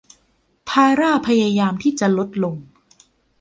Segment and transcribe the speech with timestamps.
[0.69, 2.55] ธาร่าพยายามที่จะลดลง